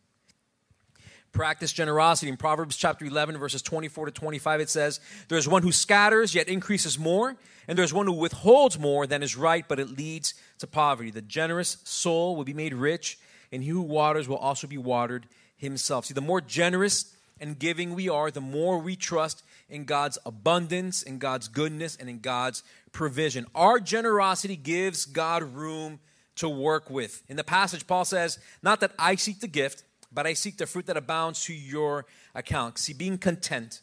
[1.33, 2.31] Practice generosity.
[2.31, 6.49] In Proverbs chapter 11, verses 24 to 25, it says, There's one who scatters, yet
[6.49, 7.37] increases more,
[7.69, 11.11] and there's one who withholds more than is right, but it leads to poverty.
[11.11, 13.19] The generous soul will be made rich,
[13.53, 16.07] and he who waters will also be watered himself.
[16.07, 21.03] See, the more generous and giving we are, the more we trust in God's abundance,
[21.03, 23.47] in God's goodness, and in God's provision.
[23.55, 26.01] Our generosity gives God room
[26.37, 27.23] to work with.
[27.29, 30.67] In the passage, Paul says, Not that I seek the gift, but I seek the
[30.67, 32.79] fruit that abounds to your account.
[32.79, 33.81] See, being content,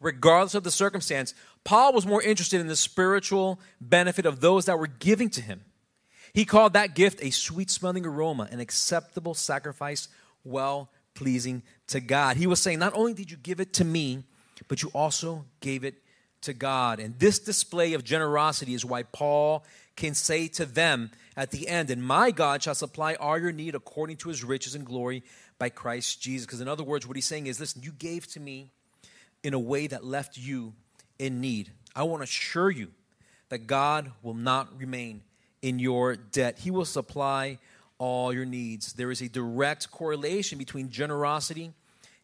[0.00, 4.78] regardless of the circumstance, Paul was more interested in the spiritual benefit of those that
[4.78, 5.62] were giving to him.
[6.32, 10.08] He called that gift a sweet smelling aroma, an acceptable sacrifice,
[10.44, 12.36] well pleasing to God.
[12.36, 14.24] He was saying, Not only did you give it to me,
[14.70, 15.96] but you also gave it
[16.42, 17.00] to God.
[17.00, 19.64] And this display of generosity is why Paul
[19.96, 23.74] can say to them at the end, And my God shall supply all your need
[23.74, 25.24] according to his riches and glory
[25.58, 26.46] by Christ Jesus.
[26.46, 28.70] Because in other words, what he's saying is, Listen, you gave to me
[29.42, 30.72] in a way that left you
[31.18, 31.72] in need.
[31.96, 32.92] I want to assure you
[33.48, 35.22] that God will not remain
[35.62, 36.60] in your debt.
[36.60, 37.58] He will supply
[37.98, 38.92] all your needs.
[38.92, 41.72] There is a direct correlation between generosity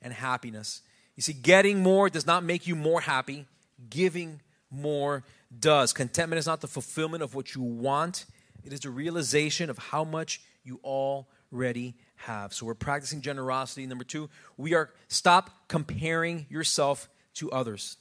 [0.01, 0.83] and happiness.
[1.17, 3.47] You see, getting more does not make you more happy,
[3.89, 5.25] giving more
[5.59, 5.93] does.
[5.93, 8.27] Contentment is not the fulfillment of what you want,
[8.65, 12.53] it is the realization of how much you already have.
[12.53, 13.87] So we're practicing generosity.
[13.87, 17.97] Number two, we are stop comparing yourself to others.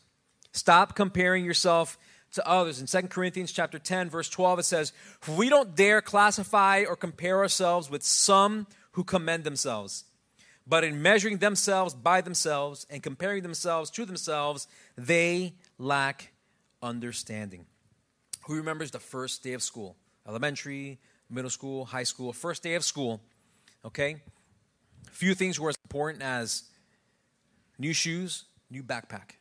[0.52, 1.98] Stop comparing yourself
[2.34, 2.80] to others.
[2.82, 4.92] In 2 Corinthians chapter 10 verse 12 it says,
[5.28, 10.06] "We don't dare classify or compare ourselves with some who commend themselves,
[10.68, 16.34] but in measuring themselves by themselves and comparing themselves to themselves, they lack
[16.82, 17.66] understanding."
[18.46, 19.98] Who remembers the first day of school?
[20.28, 21.00] Elementary,
[21.30, 23.22] middle school, high school, first day of school.
[23.84, 24.22] Okay?
[25.12, 26.64] Few things were as important as
[27.78, 29.32] new shoes, new backpack.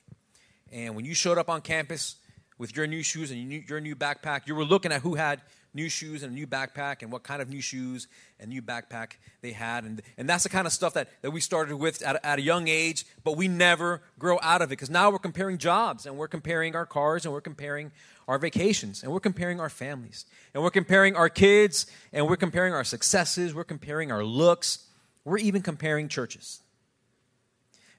[0.70, 2.16] And when you showed up on campus,
[2.58, 5.42] with your new shoes and your new backpack, you were looking at who had
[5.74, 8.06] new shoes and a new backpack and what kind of new shoes
[8.38, 9.84] and new backpack they had.
[9.84, 12.42] And, and that's the kind of stuff that, that we started with at, at a
[12.42, 16.16] young age, but we never grow out of it because now we're comparing jobs and
[16.16, 17.90] we're comparing our cars and we're comparing
[18.28, 22.72] our vacations and we're comparing our families and we're comparing our kids and we're comparing
[22.72, 24.86] our successes, we're comparing our looks,
[25.24, 26.60] we're even comparing churches.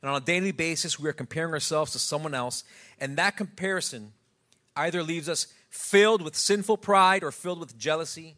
[0.01, 2.63] And on a daily basis, we are comparing ourselves to someone else,
[2.99, 4.13] and that comparison
[4.75, 8.37] either leaves us filled with sinful pride or filled with jealousy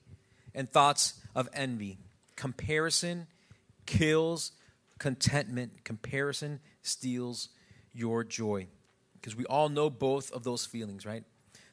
[0.55, 1.99] and thoughts of envy.
[2.35, 3.27] Comparison
[3.85, 4.51] kills
[4.97, 7.49] contentment, comparison steals
[7.93, 8.67] your joy.
[9.13, 11.23] Because we all know both of those feelings, right?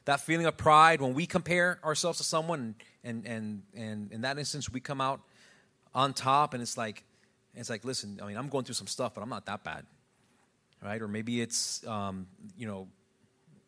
[0.05, 4.37] That feeling of pride when we compare ourselves to someone, and, and, and in that
[4.37, 5.21] instance, we come out
[5.95, 7.03] on top, and it's like,
[7.55, 9.85] it's like, listen, I mean, I'm going through some stuff, but I'm not that bad,
[10.83, 11.01] right?
[11.01, 12.87] Or maybe it's, um, you know,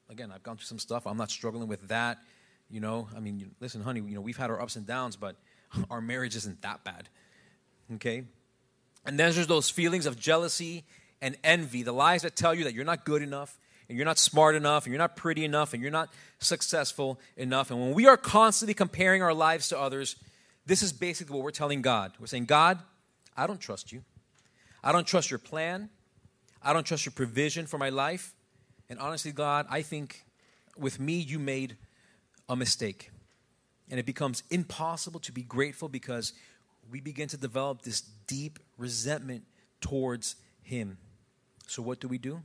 [0.09, 1.07] again, I've gone through some stuff.
[1.07, 2.17] I'm not struggling with that.
[2.69, 5.35] You know, I mean, listen, honey, you know, we've had our ups and downs, but
[5.89, 7.09] our marriage isn't that bad.
[7.95, 8.23] Okay?
[9.05, 10.83] And then there's those feelings of jealousy
[11.21, 13.57] and envy, the lies that tell you that you're not good enough,
[13.89, 17.71] and you're not smart enough, and you're not pretty enough, and you're not successful enough.
[17.71, 20.17] And when we are constantly comparing our lives to others,
[20.65, 22.11] this is basically what we're telling God.
[22.19, 22.79] We're saying, God,
[23.35, 24.03] I don't trust you.
[24.83, 25.89] I don't trust your plan.
[26.61, 28.33] I don't trust your provision for my life.
[28.89, 30.25] And honestly, God, I think
[30.77, 31.77] with me, you made
[32.47, 33.11] a mistake.
[33.89, 36.33] And it becomes impossible to be grateful because
[36.91, 39.43] we begin to develop this deep resentment
[39.81, 40.97] towards Him.
[41.67, 42.41] So, what do we do?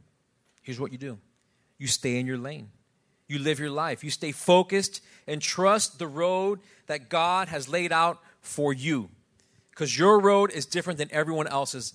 [0.63, 1.19] Here's what you do
[1.79, 2.71] you stay in your lane.
[3.29, 4.05] You live your life.
[4.05, 9.09] You stay focused and trust the road that God has laid out for you.
[9.71, 11.95] Because your road is different than everyone else's.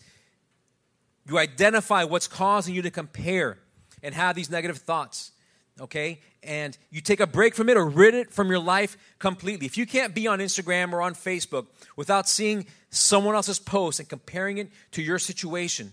[1.30, 3.60] You identify what's causing you to compare
[4.04, 5.32] and have these negative thoughts,
[5.80, 6.20] okay?
[6.44, 9.66] And you take a break from it or rid it from your life completely.
[9.66, 14.08] If you can't be on Instagram or on Facebook without seeing someone else's post and
[14.08, 15.92] comparing it to your situation,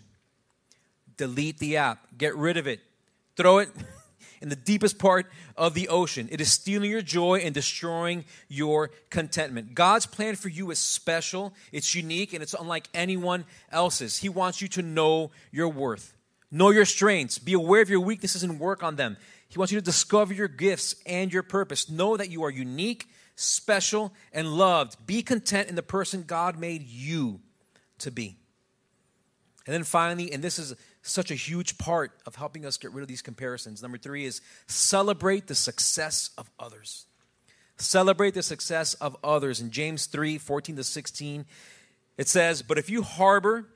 [1.17, 2.81] delete the app, get rid of it,
[3.37, 3.71] throw it
[4.41, 6.29] in the deepest part of the ocean.
[6.31, 9.75] It is stealing your joy and destroying your contentment.
[9.75, 14.19] God's plan for you is special, it's unique, and it's unlike anyone else's.
[14.19, 16.15] He wants you to know your worth,
[16.55, 19.17] know your strengths, be aware of your weaknesses, and work on them.
[19.49, 21.91] He wants you to discover your gifts and your purpose.
[21.91, 25.07] Know that you are unique, special, and loved.
[25.07, 27.41] Be content in the person God made you
[27.99, 28.37] to be.
[29.67, 33.03] And then finally, and this is such a huge part of helping us get rid
[33.03, 33.83] of these comparisons.
[33.83, 37.07] Number three is celebrate the success of others.
[37.77, 39.61] Celebrate the success of others.
[39.61, 41.47] In James 3 14 to 16,
[42.17, 43.67] it says, But if you harbor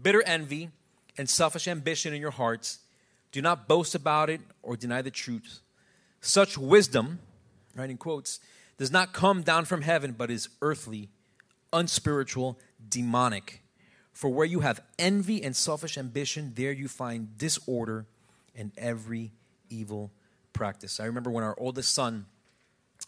[0.00, 0.70] bitter envy
[1.18, 2.78] and selfish ambition in your hearts,
[3.32, 5.60] do not boast about it or deny the truth.
[6.20, 7.18] Such wisdom,
[7.74, 8.40] right in quotes,
[8.78, 11.08] does not come down from heaven, but is earthly,
[11.72, 13.62] unspiritual, demonic.
[14.12, 18.06] For where you have envy and selfish ambition, there you find disorder
[18.54, 19.32] and every
[19.70, 20.10] evil
[20.52, 21.00] practice.
[21.00, 22.26] I remember when our oldest son,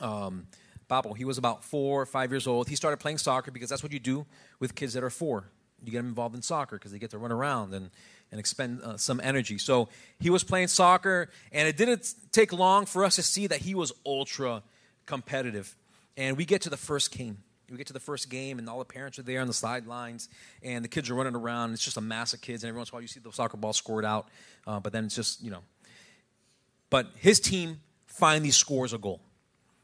[0.00, 0.46] um,
[0.88, 2.68] Pablo, he was about four or five years old.
[2.68, 4.26] He started playing soccer because that's what you do
[4.60, 5.44] with kids that are four.
[5.86, 7.90] You get them involved in soccer because they get to run around and,
[8.30, 9.58] and expend uh, some energy.
[9.58, 13.60] So he was playing soccer, and it didn't take long for us to see that
[13.60, 14.62] he was ultra
[15.06, 15.76] competitive.
[16.16, 17.38] And we get to the first game
[17.70, 20.28] we get to the first game, and all the parents are there on the sidelines,
[20.62, 21.72] and the kids are running around.
[21.72, 23.32] It's just a mass of kids, and every once in a while you see the
[23.32, 24.28] soccer ball scored out,
[24.66, 25.62] uh, but then it's just, you know.
[26.90, 29.20] But his team finally scores a goal,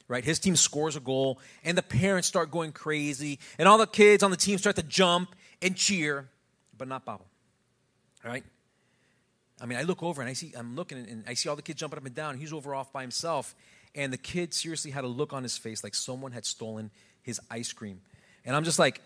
[0.09, 0.25] right?
[0.25, 4.23] His team scores a goal, and the parents start going crazy, and all the kids
[4.23, 6.29] on the team start to jump and cheer,
[6.77, 7.27] but not Pablo,
[8.25, 8.45] right?
[9.61, 11.63] I mean, I look over and I see, I'm looking and I see all the
[11.63, 12.39] kids jumping up and down.
[12.39, 13.55] He's over off by himself.
[13.95, 16.91] And the kid seriously had a look on his face like someone had stolen
[17.23, 18.01] his ice cream.
[18.45, 19.03] And I'm just like,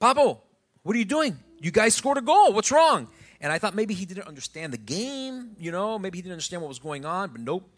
[0.00, 0.40] Pablo,
[0.82, 1.38] what are you doing?
[1.60, 2.52] You guys scored a goal.
[2.52, 3.08] What's wrong?
[3.40, 6.62] And I thought maybe he didn't understand the game, you know, maybe he didn't understand
[6.62, 7.68] what was going on, but nope,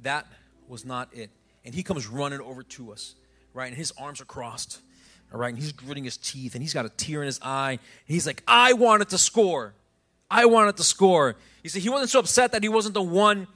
[0.00, 0.26] that
[0.68, 1.30] was not it.
[1.64, 3.14] And he comes running over to us,
[3.54, 3.68] right?
[3.68, 4.80] And his arms are crossed,
[5.34, 5.52] all right?
[5.52, 7.72] And he's gritting his teeth and he's got a tear in his eye.
[7.72, 9.74] And he's like, I wanted to score.
[10.30, 11.34] I wanted to score.
[11.64, 13.48] You see, he wasn't so upset that he wasn't the one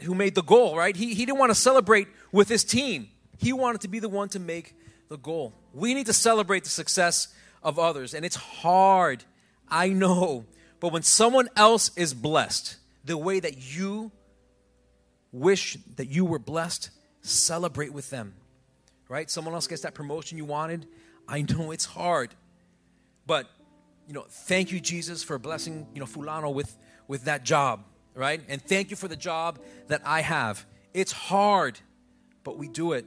[0.00, 0.96] who made the goal, right?
[0.96, 3.08] He, he didn't want to celebrate with his team.
[3.38, 4.74] He wanted to be the one to make
[5.08, 5.52] the goal.
[5.74, 7.28] We need to celebrate the success
[7.62, 9.24] of others, and it's hard.
[9.68, 10.46] I know.
[10.80, 14.10] But when someone else is blessed the way that you
[15.32, 18.34] wish that you were blessed, celebrate with them.
[19.12, 19.30] Right?
[19.30, 20.86] Someone else gets that promotion you wanted.
[21.28, 22.34] I know it's hard.
[23.26, 23.46] But,
[24.08, 26.74] you know, thank you, Jesus, for blessing, you know, Fulano with,
[27.08, 28.40] with that job, right?
[28.48, 30.64] And thank you for the job that I have.
[30.94, 31.78] It's hard,
[32.42, 33.04] but we do it.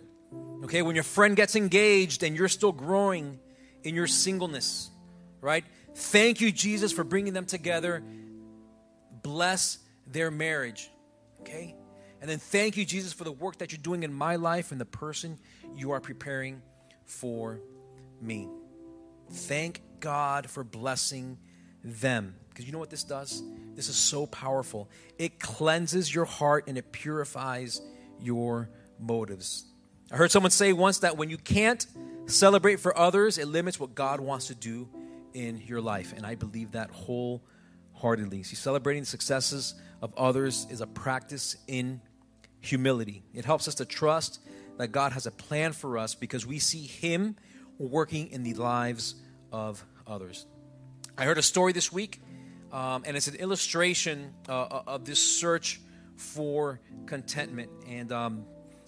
[0.66, 3.40] Okay, when your friend gets engaged and you're still growing
[3.82, 4.92] in your singleness,
[5.42, 5.66] right?
[5.96, 8.04] Thank you, Jesus, for bringing them together.
[9.24, 10.88] Bless their marriage,
[11.42, 11.74] okay?
[12.26, 14.82] And then thank you, Jesus, for the work that you're doing in my life and
[14.82, 15.38] the person
[15.76, 16.60] you are preparing
[17.04, 17.60] for
[18.20, 18.50] me.
[19.30, 21.38] Thank God for blessing
[21.84, 22.36] them.
[22.50, 23.44] Because you know what this does?
[23.76, 24.90] This is so powerful.
[25.20, 27.80] It cleanses your heart and it purifies
[28.20, 29.66] your motives.
[30.12, 31.86] I heard someone say once that when you can't
[32.26, 34.90] celebrate for others, it limits what God wants to do
[35.36, 36.12] in your life.
[36.18, 38.42] And I believe that wholeheartedly.
[38.42, 42.02] See, celebrating the successes of others is a practice in
[42.66, 43.24] humility.
[43.34, 44.40] It helps us to trust
[44.78, 47.36] that God has a plan for us because we see Him
[47.78, 49.16] working in the lives
[49.52, 50.46] of others.
[51.18, 52.22] I heard a story this week,
[52.72, 55.80] um, and it's an illustration uh, of this search
[56.18, 57.70] for contentment.
[57.88, 58.46] And um,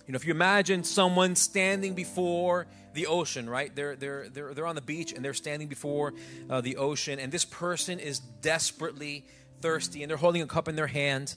[0.08, 3.76] you know, if you imagine someone standing before the ocean, right?
[3.76, 6.13] They're, they're, they're, they're on the beach and they're standing before
[6.50, 9.26] uh, the ocean, and this person is desperately
[9.62, 11.36] thirsty, and they're holding a cup in their hand,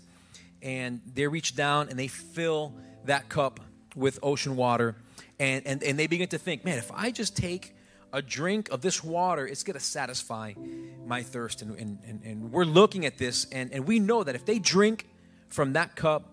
[0.62, 3.60] and they reach down and they fill that cup
[3.94, 4.96] with ocean water,
[5.38, 7.74] and, and, and they begin to think, man, if I just take
[8.12, 10.52] a drink of this water, it's going to satisfy
[11.06, 11.62] my thirst.
[11.62, 14.58] And, and, and, and we're looking at this, and, and we know that if they
[14.58, 15.08] drink
[15.48, 16.28] from that cup,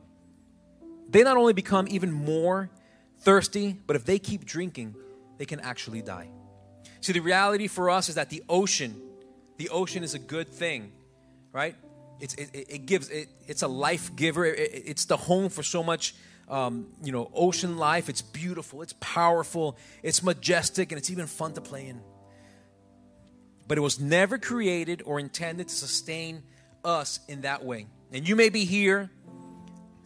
[1.09, 2.69] they not only become even more
[3.19, 4.95] thirsty, but if they keep drinking,
[5.37, 6.29] they can actually die.
[7.01, 8.99] See, the reality for us is that the ocean,
[9.57, 10.91] the ocean is a good thing,
[11.53, 11.75] right?
[12.19, 14.45] It's, it, it gives, it, it's a life giver.
[14.45, 16.15] It, it's the home for so much,
[16.49, 18.09] um, you know, ocean life.
[18.09, 22.01] It's beautiful, it's powerful, it's majestic, and it's even fun to play in.
[23.67, 26.43] But it was never created or intended to sustain
[26.83, 27.87] us in that way.
[28.11, 29.11] And you may be here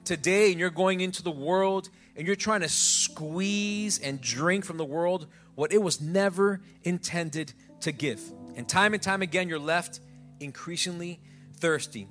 [0.03, 4.77] today and you're going into the world and you're trying to squeeze and drink from
[4.77, 8.19] the world what it was never intended to give.
[8.55, 9.99] And time and time again, you're left
[10.39, 11.19] increasingly
[11.61, 12.07] thirsty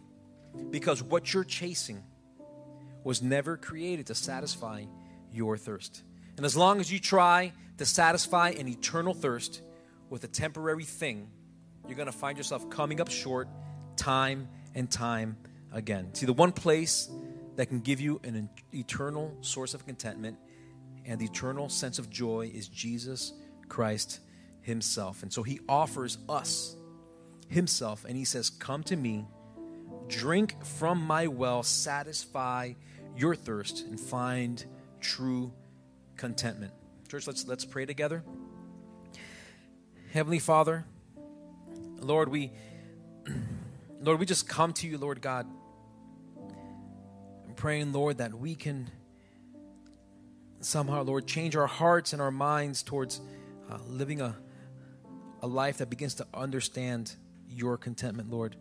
[0.70, 2.02] because what you're chasing
[3.04, 4.84] was never created to satisfy
[5.32, 6.02] your thirst.
[6.36, 9.62] And as long as you try to satisfy an eternal thirst
[10.08, 11.28] with a temporary thing,
[11.86, 13.48] you're going to find yourself coming up short
[13.96, 15.36] time and time
[15.72, 16.14] again.
[16.14, 17.08] See, the one place
[17.56, 20.38] that can give you an eternal source of contentment
[21.04, 23.32] and the eternal sense of joy is Jesus
[23.68, 24.20] Christ
[24.62, 25.22] Himself.
[25.22, 26.76] And so He offers us
[27.48, 29.26] Himself, and He says, Come to me,
[30.10, 32.74] drink from my well, satisfy
[33.16, 34.64] your thirst, and find
[35.00, 35.52] true
[36.16, 36.72] contentment.
[37.08, 38.22] Church, let's, let's pray together.
[40.12, 40.84] Heavenly Father,
[41.98, 42.52] Lord, we
[44.00, 45.46] Lord, we just come to you, Lord God.
[47.46, 48.90] I'm praying, Lord, that we can
[50.60, 53.20] somehow, Lord, change our hearts and our minds towards
[53.70, 54.36] uh, living a,
[55.42, 57.14] a life that begins to understand
[57.48, 58.56] your contentment, Lord.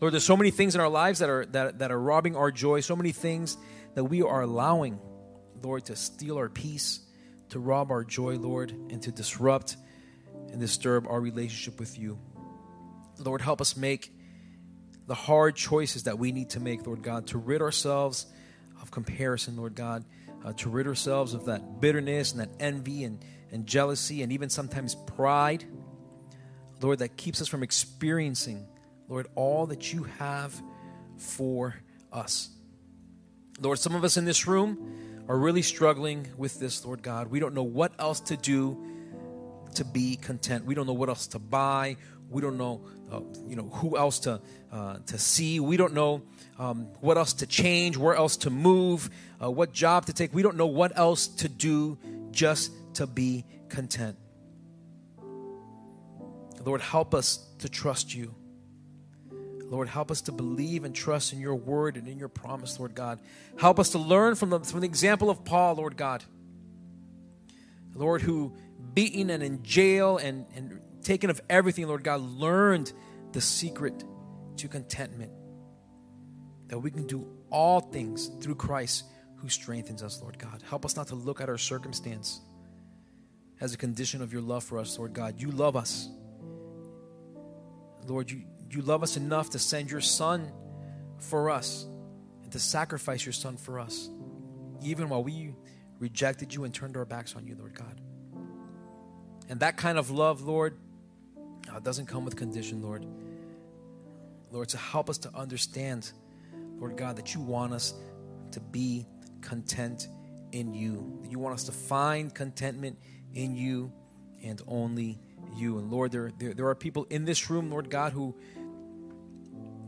[0.00, 2.50] Lord, there's so many things in our lives that are that, that are robbing our
[2.50, 3.56] joy, so many things
[3.94, 4.98] that we are allowing,
[5.62, 7.00] Lord, to steal our peace,
[7.50, 9.76] to rob our joy, Lord, and to disrupt
[10.50, 12.18] and disturb our relationship with you.
[13.18, 14.12] Lord, help us make
[15.06, 18.26] the hard choices that we need to make, Lord God, to rid ourselves
[18.82, 20.04] of comparison, Lord God,
[20.44, 24.50] uh, to rid ourselves of that bitterness and that envy and, and jealousy and even
[24.50, 25.64] sometimes pride,
[26.80, 28.66] Lord, that keeps us from experiencing,
[29.08, 30.60] Lord, all that you have
[31.16, 31.76] for
[32.12, 32.50] us.
[33.60, 37.28] Lord, some of us in this room are really struggling with this, Lord God.
[37.28, 38.78] We don't know what else to do
[39.74, 40.64] to be content.
[40.64, 41.96] We don't know what else to buy.
[42.28, 44.40] We don't know, uh, you know, who else to
[44.72, 45.60] uh, to see.
[45.60, 46.22] We don't know
[46.58, 49.10] um, what else to change, where else to move,
[49.42, 50.34] uh, what job to take.
[50.34, 51.98] We don't know what else to do
[52.32, 54.16] just to be content.
[56.64, 58.34] Lord, help us to trust you.
[59.68, 62.94] Lord, help us to believe and trust in your word and in your promise, Lord
[62.94, 63.20] God.
[63.58, 66.22] Help us to learn from the, from the example of Paul, Lord God.
[67.94, 68.54] Lord, who
[68.94, 72.92] beaten and in jail and, and taken of everything, Lord God, learned
[73.32, 74.04] the secret
[74.58, 75.32] to contentment.
[76.68, 79.04] That we can do all things through Christ
[79.36, 80.62] who strengthens us, Lord God.
[80.68, 82.40] Help us not to look at our circumstance
[83.60, 85.40] as a condition of your love for us, Lord God.
[85.40, 86.08] You love us.
[88.06, 90.50] Lord, you, you love us enough to send your Son
[91.18, 91.86] for us
[92.42, 94.10] and to sacrifice your Son for us,
[94.82, 95.54] even while we
[95.98, 98.00] rejected you and turned our backs on you, Lord God.
[99.48, 100.76] And that kind of love, Lord,
[101.72, 103.06] uh, doesn't come with condition, Lord.
[104.50, 106.10] Lord, to help us to understand,
[106.78, 107.94] Lord God, that you want us
[108.52, 109.06] to be
[109.40, 110.08] content
[110.52, 111.18] in you.
[111.22, 112.98] That you want us to find contentment
[113.34, 113.92] in you
[114.42, 115.18] and only
[115.56, 115.78] you.
[115.78, 118.34] And Lord, there, there, there are people in this room, Lord God, who,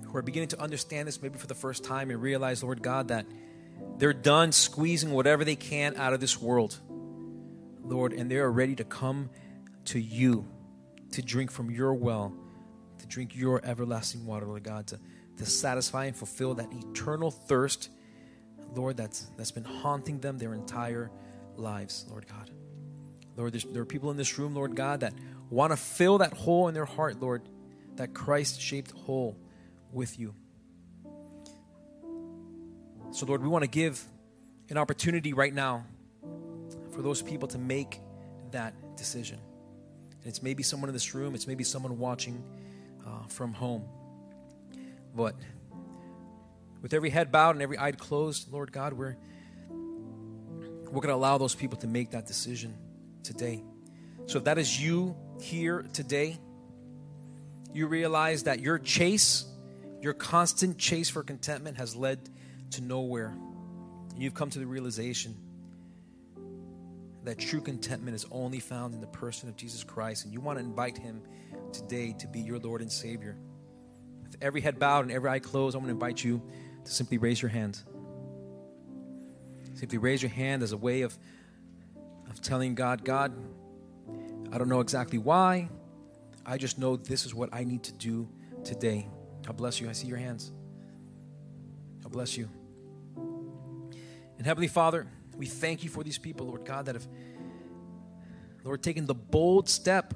[0.04, 3.08] who are beginning to understand this maybe for the first time and realize, Lord God,
[3.08, 3.26] that
[3.98, 6.78] they're done squeezing whatever they can out of this world,
[7.82, 9.30] Lord, and they are ready to come
[9.86, 10.46] to you
[11.12, 12.34] to drink from your well,
[12.98, 14.98] to drink your everlasting water, Lord God, to,
[15.38, 17.90] to satisfy and fulfill that eternal thirst,
[18.74, 21.10] Lord, that's, that's been haunting them their entire
[21.56, 22.50] lives, Lord God.
[23.36, 25.14] Lord, there are people in this room, Lord God, that
[25.50, 27.42] want to fill that hole in their heart, Lord,
[27.96, 29.36] that Christ shaped hole
[29.92, 30.34] with you.
[33.10, 34.04] So, Lord, we want to give
[34.68, 35.86] an opportunity right now
[36.92, 38.00] for those people to make
[38.50, 39.38] that decision.
[40.24, 42.44] It's maybe someone in this room, it's maybe someone watching
[43.06, 43.84] uh, from home.
[45.14, 45.34] But
[46.82, 49.16] with every head bowed and every eye closed, Lord God, we're,
[49.70, 52.76] we're going to allow those people to make that decision
[53.22, 53.64] today.
[54.26, 56.38] So if that is you here today,
[57.72, 59.44] you realize that your chase,
[60.00, 62.18] your constant chase for contentment has led
[62.72, 63.34] to nowhere.
[64.14, 65.36] And you've come to the realization
[67.24, 70.58] that true contentment is only found in the person of Jesus Christ, and you want
[70.58, 71.22] to invite him
[71.72, 73.36] today to be your Lord and Savior.
[74.22, 76.42] With every head bowed and every eye closed, I'm going to invite you
[76.84, 77.80] to simply raise your hand.
[79.74, 81.16] Simply raise your hand as a way of,
[82.30, 83.32] of telling God, God,
[84.50, 85.68] I don't know exactly why.
[86.46, 88.28] I just know this is what I need to do
[88.64, 89.08] today.
[89.46, 89.88] God bless you.
[89.88, 90.50] I see your hands.
[92.02, 92.48] God bless you.
[94.38, 97.06] And Heavenly Father, we thank you for these people, Lord God, that have,
[98.64, 100.14] Lord, taken the bold step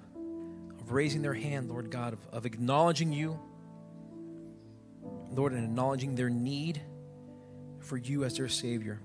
[0.81, 3.39] of raising their hand, Lord God, of, of acknowledging you,
[5.31, 6.81] Lord, and acknowledging their need
[7.81, 9.01] for you as their Savior.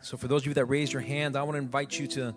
[0.00, 2.34] So, for those of you that raised your hand, I want to invite you to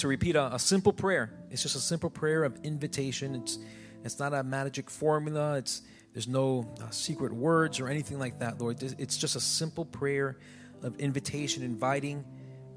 [0.00, 1.30] to repeat a, a, simple prayer.
[1.50, 3.34] It's just a simple prayer of invitation.
[3.34, 3.58] It's
[4.04, 5.56] It's not a magic formula.
[5.56, 5.82] It's
[6.12, 8.82] there's no uh, secret words or anything like that, Lord.
[8.82, 10.38] It's just a simple prayer
[10.82, 12.24] of invitation, inviting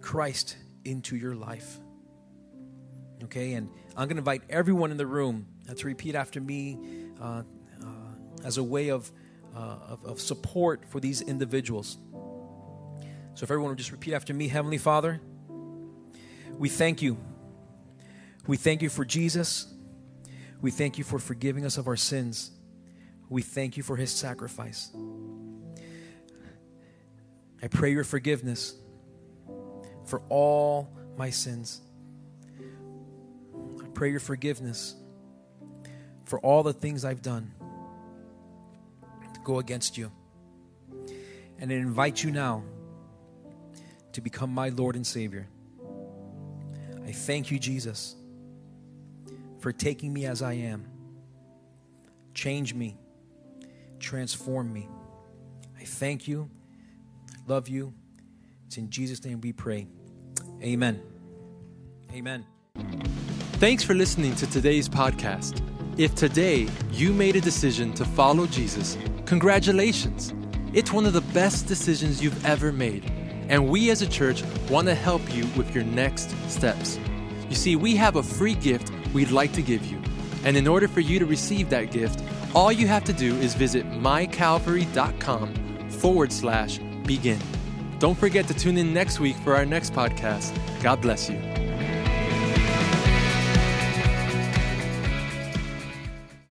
[0.02, 1.80] Christ into your life.
[3.24, 6.78] Okay, and I'm going to invite everyone in the room to repeat after me
[7.20, 7.44] uh,
[7.82, 7.86] uh,
[8.44, 9.12] as a way of,
[9.56, 11.98] uh, of, of support for these individuals.
[13.34, 15.22] So if everyone would just repeat after me Heavenly Father,
[16.58, 17.18] we thank you.
[18.48, 19.68] We thank you for Jesus.
[20.62, 22.52] We thank you for forgiving us of our sins.
[23.30, 24.92] We thank you for his sacrifice.
[27.62, 28.76] I pray your forgiveness
[30.06, 31.82] for all my sins.
[33.82, 34.96] I pray your forgiveness
[36.26, 37.54] for all the things I've done
[39.34, 40.12] to go against you.
[41.60, 42.64] And I invite you now
[44.12, 45.48] to become my Lord and Savior.
[47.14, 48.16] I thank you, Jesus,
[49.60, 50.88] for taking me as I am.
[52.34, 52.98] Change me,
[54.00, 54.90] transform me.
[55.80, 56.50] I thank you,
[57.46, 57.94] love you.
[58.66, 59.86] It's in Jesus' name we pray.
[60.64, 61.04] Amen.
[62.12, 62.48] Amen.
[63.60, 65.62] Thanks for listening to today's podcast.
[66.00, 68.98] If today you made a decision to follow Jesus,
[69.28, 70.34] congratulations.
[70.74, 73.04] It's one of the best decisions you've ever made
[73.50, 77.00] and we as a church want to help you with your next steps.
[77.50, 80.02] You see, we have a free gift we'd like to give you.
[80.44, 82.24] And in order for you to receive that gift,
[82.54, 87.40] all you have to do is visit mycalvary.com forward slash begin.
[88.00, 90.54] Don't forget to tune in next week for our next podcast.
[90.82, 91.63] God bless you.